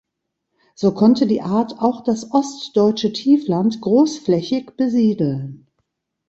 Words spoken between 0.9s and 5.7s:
konnte die Art auch das ostdeutsche Tiefland großflächig besiedeln.